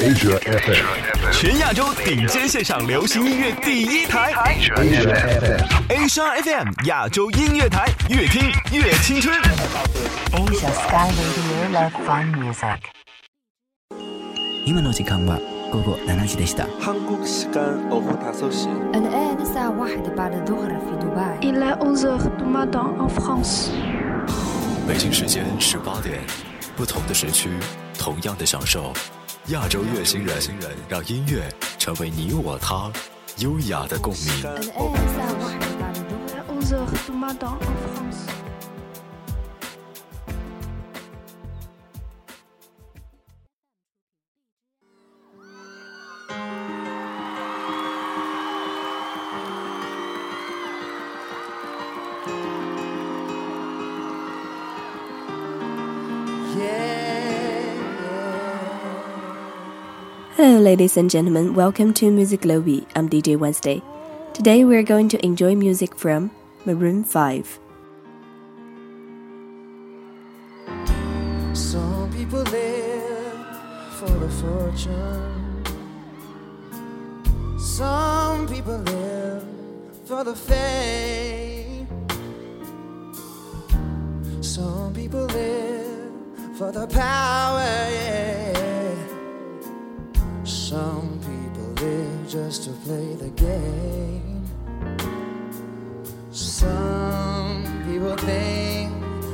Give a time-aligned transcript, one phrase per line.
[0.00, 4.32] Asia FM，全亚洲顶尖现场流行音乐第一台。
[5.90, 9.38] Asia FM，FM，亚洲音乐台，越听越青春。
[10.32, 12.78] Asia Sky Radio Love Fun Music。
[14.64, 14.74] 今，
[24.88, 26.18] 北京时间十八点，
[26.74, 27.50] 不同的时区，
[27.98, 28.94] 同样的享受。
[29.50, 30.40] 亚洲乐星人，
[30.88, 32.88] 让音乐成为你我他
[33.38, 34.44] 优雅的共鸣。
[60.50, 61.54] Hello, ladies and gentlemen.
[61.54, 62.84] Welcome to Music Lobby.
[62.96, 63.80] I'm DJ Wednesday.
[64.34, 66.32] Today we're going to enjoy music from
[66.64, 67.60] Maroon 5.
[71.52, 73.46] Some people live
[73.92, 75.64] for the fortune.
[77.60, 79.44] Some people live
[80.04, 81.86] for the fame.
[84.40, 88.49] Some people live for the power, yeah.
[92.50, 94.44] Just to play the game.
[96.32, 98.90] Some people think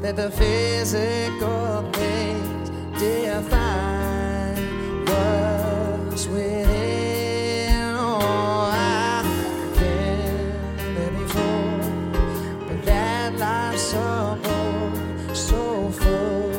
[0.00, 4.58] that the physical things define
[5.06, 7.82] what's within.
[7.98, 16.52] Oh, I've been there before, but that life's so bold, so full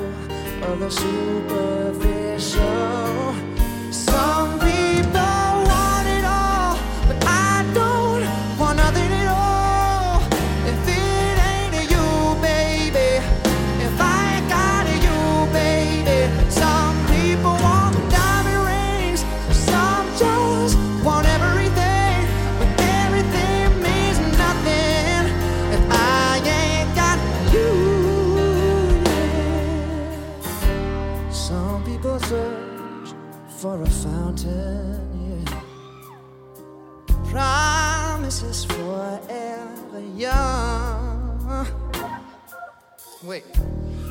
[0.69, 2.10] of the superficial.
[43.23, 43.43] Wait,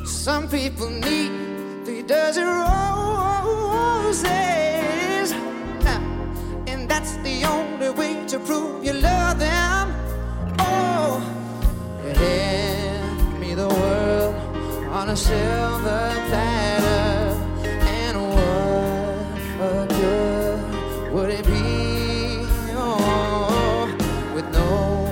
[0.04, 1.32] some people need
[1.84, 4.22] three dozen roses,
[5.82, 6.00] Now,
[6.68, 9.92] and that's the only way to prove you love them.
[10.60, 11.18] Oh,
[12.04, 14.36] hand me the world
[14.90, 17.34] on a silver platter,
[17.66, 18.16] and
[19.56, 22.46] what good would it be?
[22.76, 23.92] Oh,
[24.36, 25.04] with no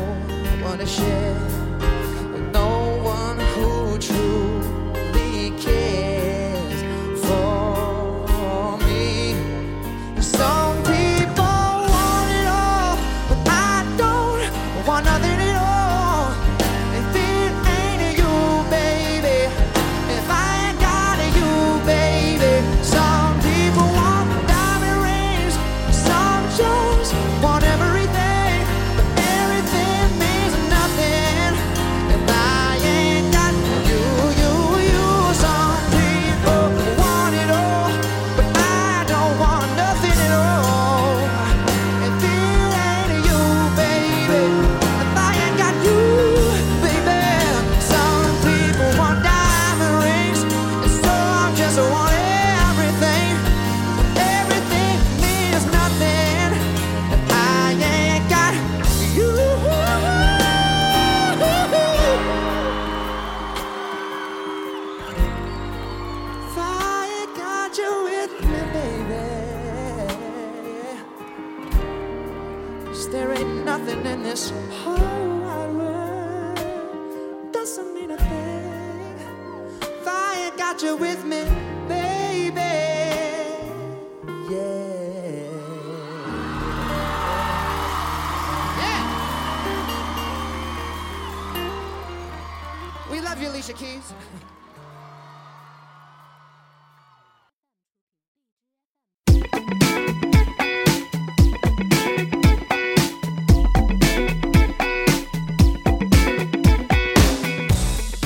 [0.62, 1.38] one to share,
[93.69, 94.12] Alicia Keys.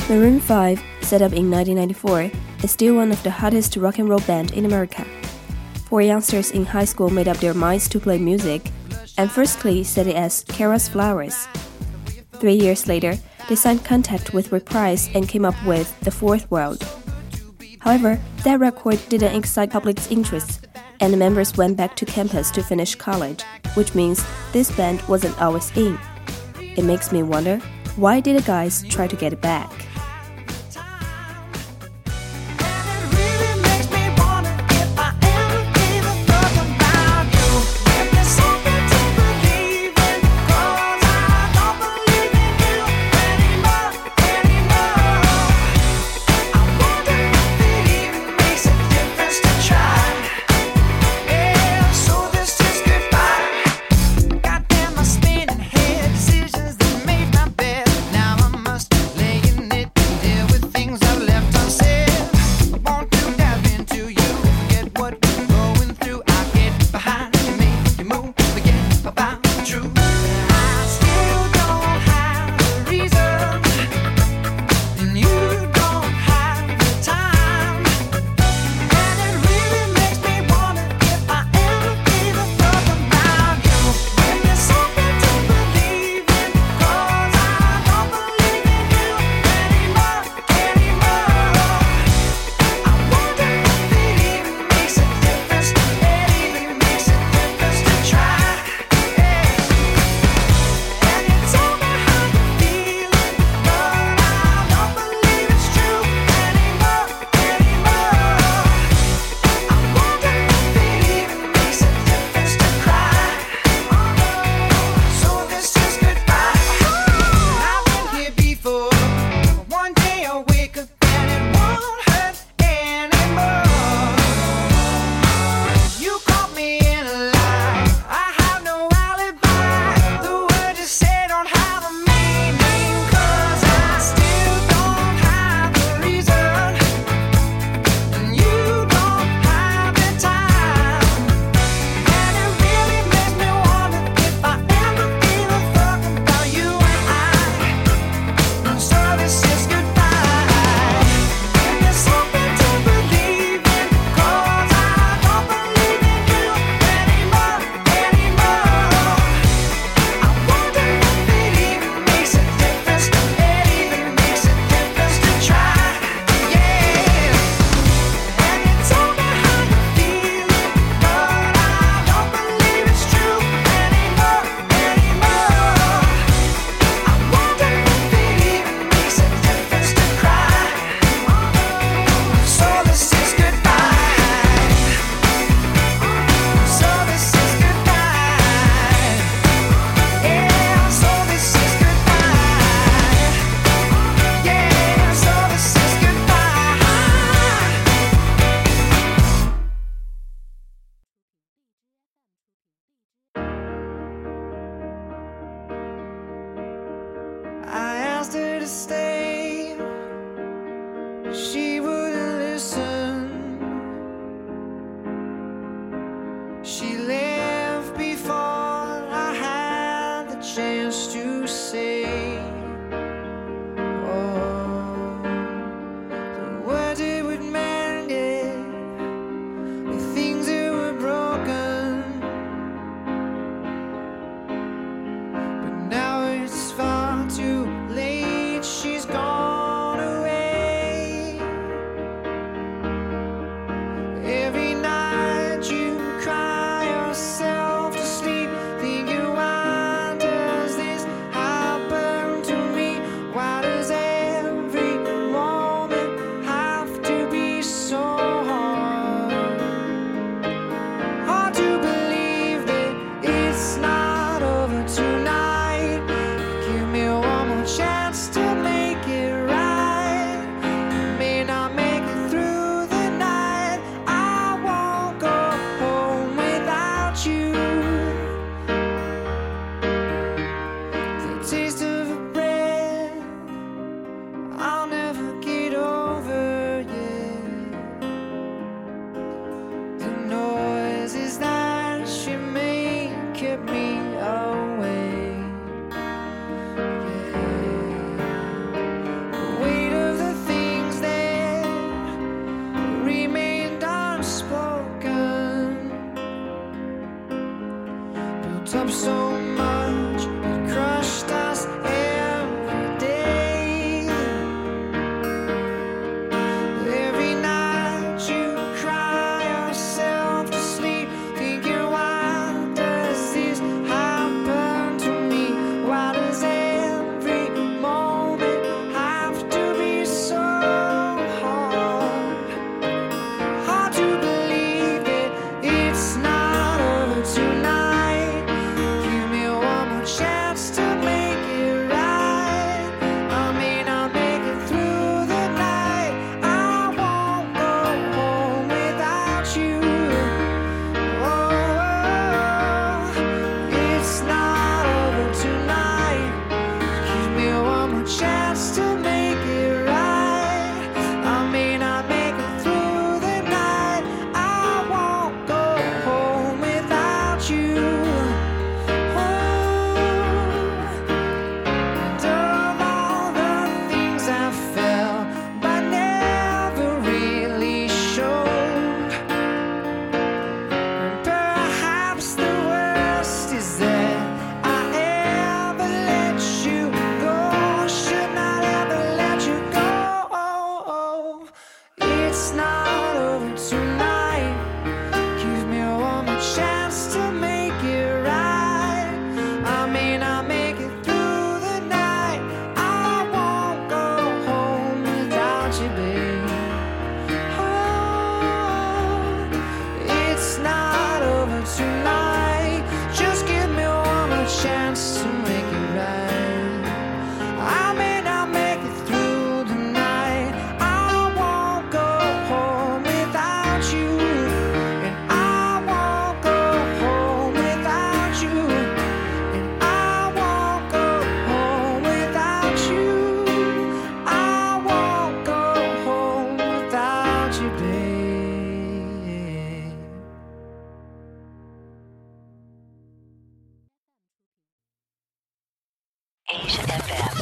[0.08, 2.30] Maroon 5, set up in 1994,
[2.62, 5.04] is still one of the hottest rock and roll band in America.
[5.86, 8.70] four youngsters in high school made up their minds to play music,
[9.18, 11.48] and firstly set it as Kara's Flowers.
[12.40, 13.18] Three years later,
[13.48, 16.86] they signed contact with Reprise and came up with The Fourth World.
[17.80, 20.66] However, that record didn't excite public's interest,
[21.00, 23.42] and the members went back to campus to finish college,
[23.74, 25.98] which means this band wasn't always in.
[26.60, 27.58] It makes me wonder
[27.96, 29.70] why did the guys try to get it back?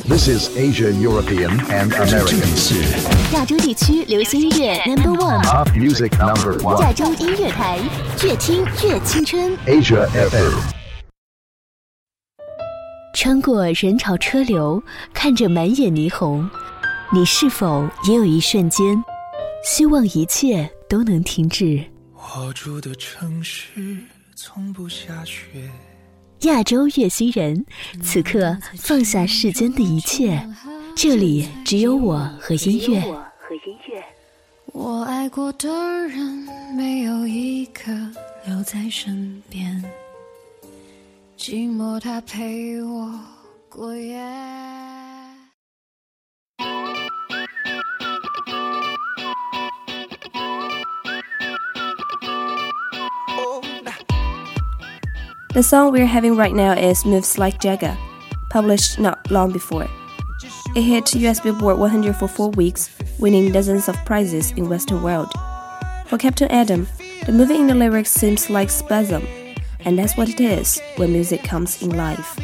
[0.07, 3.35] This is Asia European and American.
[3.35, 6.83] 亚洲地区流行音乐 Number One，Pop music number 亚 one.
[6.83, 7.81] 亚洲音乐台，
[8.23, 9.57] 越听越青春。
[9.67, 10.61] Asia FM.
[13.14, 14.81] 穿过人潮车流，
[15.12, 16.49] 看着满眼霓虹，
[17.12, 19.02] 你是否也有一瞬间，
[19.64, 21.85] 希望一切都能停止？
[22.14, 23.97] 我住的城市
[24.37, 25.69] 从不下雪。
[26.42, 27.66] 亚洲月西人，
[28.02, 30.42] 此刻放下世间的一切，
[30.97, 33.02] 这里只有我和音乐。
[34.73, 35.68] 我爱过的
[36.09, 37.92] 人没有一个
[38.47, 39.85] 留在身边，
[41.37, 43.20] 寂寞它陪我
[43.68, 44.18] 过夜。
[55.52, 57.99] The song we're having right now is Moves Like Jagger,
[58.50, 59.88] published not long before.
[60.76, 62.88] It hit US Billboard 100 for four weeks,
[63.19, 65.33] winning dozens of prizes in Western world.
[66.07, 66.87] For Captain Adam,
[67.26, 69.26] the moving in the lyrics seems like spasm,
[69.80, 72.38] and that's what it is when music comes in life.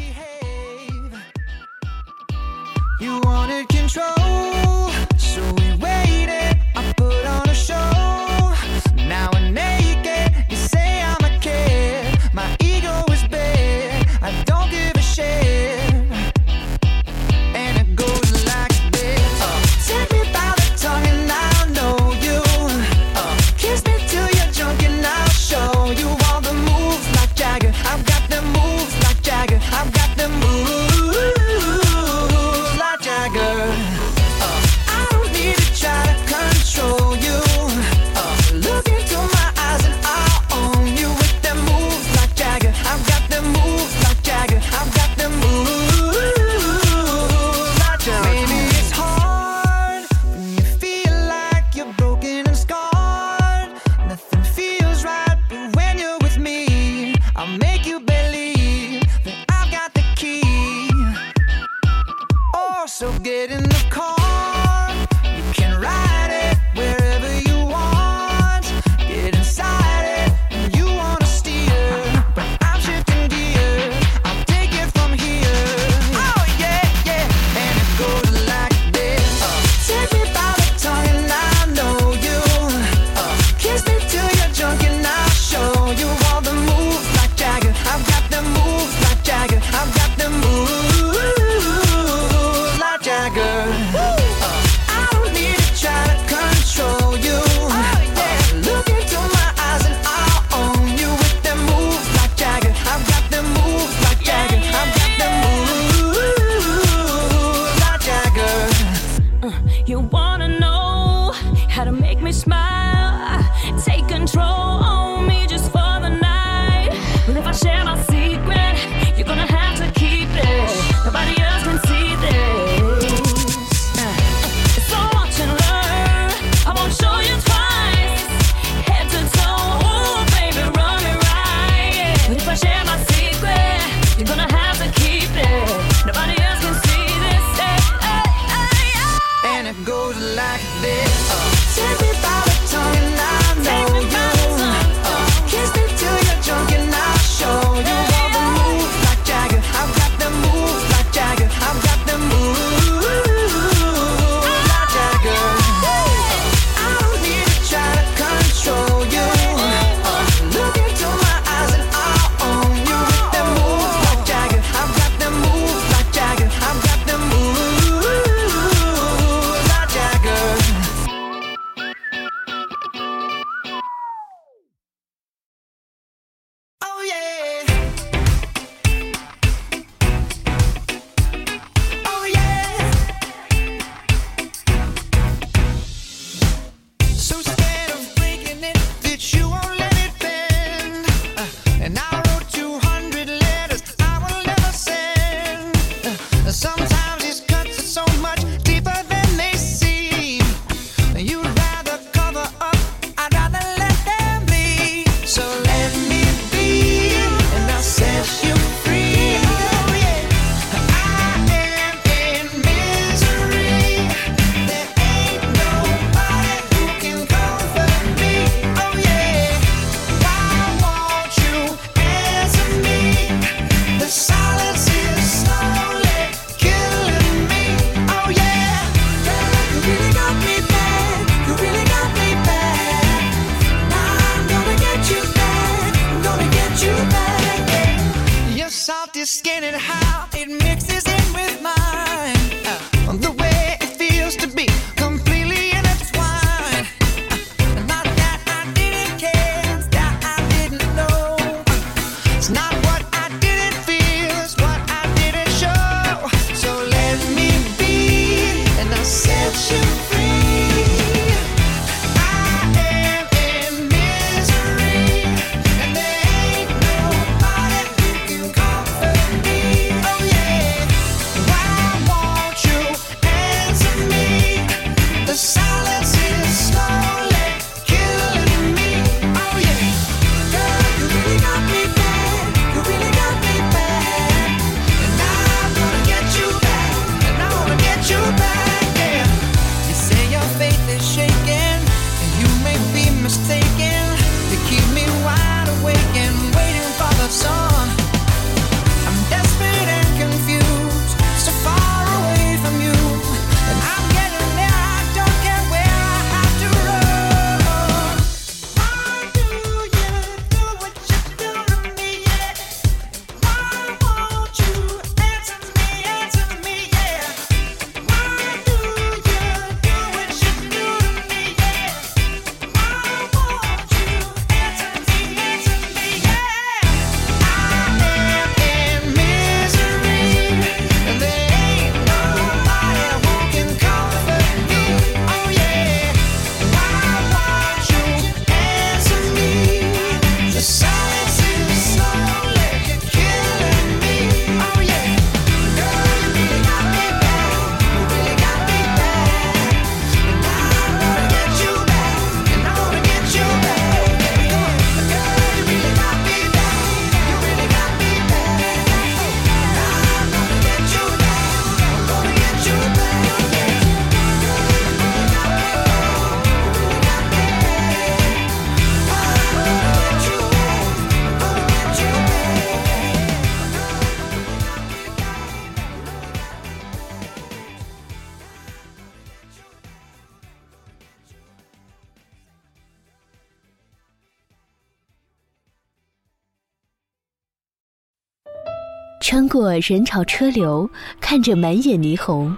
[389.19, 392.55] 穿过人潮车流，看着满眼霓虹，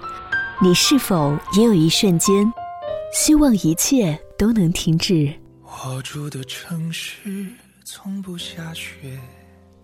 [0.61, 2.51] 你是否也有一瞬间，
[3.13, 5.33] 希望一切都能停止？
[5.63, 7.47] 我住的城市
[7.83, 9.17] 从不下雪。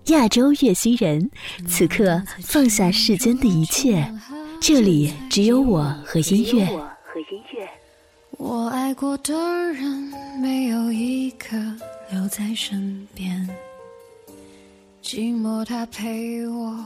[0.08, 1.32] 亚洲月星人，
[1.68, 4.14] 此刻放下世间的一切，
[4.62, 6.68] 这里只有我和音乐。
[8.38, 9.34] 我爱过的
[9.74, 11.58] 人，没有一个
[12.12, 13.50] 留在身边。
[15.06, 16.84] 寂寞它陪我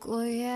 [0.00, 0.50] 过夜。